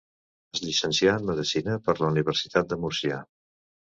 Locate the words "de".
2.71-2.79